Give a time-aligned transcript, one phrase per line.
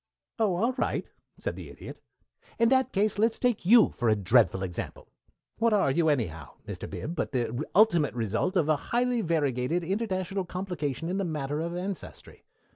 [0.39, 1.05] "Oh, all right,"
[1.37, 2.01] said the Idiot.
[2.57, 5.09] "In that case, let's take you for a dreadful example.
[5.59, 6.89] What are you, anyhow, Mr.
[6.89, 11.75] Bib, but the ultimate result of a highly variegated international complication in the matter of
[11.75, 12.45] ancestry?